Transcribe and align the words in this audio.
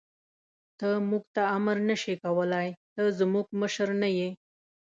ته 0.77 0.87
موږ 1.09 1.23
ته 1.35 1.43
امر 1.57 1.77
نه 1.89 1.95
شې 2.01 2.13
کولای، 2.23 2.67
ته 2.93 3.01
زموږ 3.19 3.47
مشر 3.61 3.89
نه 4.01 4.09
یې. 4.17 4.29